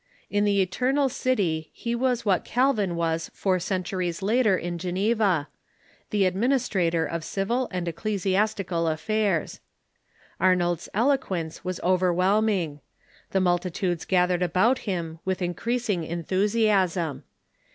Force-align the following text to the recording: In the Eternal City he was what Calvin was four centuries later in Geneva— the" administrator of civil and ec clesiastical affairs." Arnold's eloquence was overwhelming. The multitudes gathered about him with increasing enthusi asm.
In 0.31 0.45
the 0.45 0.61
Eternal 0.63 1.09
City 1.09 1.69
he 1.75 1.93
was 1.93 2.25
what 2.25 2.43
Calvin 2.43 2.95
was 2.95 3.29
four 3.35 3.59
centuries 3.59 4.23
later 4.23 4.57
in 4.57 4.79
Geneva— 4.79 5.47
the" 6.09 6.25
administrator 6.25 7.05
of 7.05 7.23
civil 7.23 7.67
and 7.71 7.87
ec 7.87 7.97
clesiastical 7.97 8.91
affairs." 8.91 9.59
Arnold's 10.39 10.89
eloquence 10.95 11.63
was 11.63 11.79
overwhelming. 11.83 12.79
The 13.29 13.41
multitudes 13.41 14.05
gathered 14.05 14.41
about 14.41 14.79
him 14.89 15.19
with 15.23 15.39
increasing 15.39 16.01
enthusi 16.01 16.63
asm. 16.63 17.21